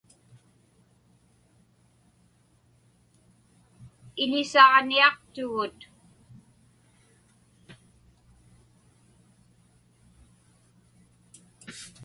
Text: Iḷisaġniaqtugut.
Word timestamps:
Iḷisaġniaqtugut. 4.23 5.79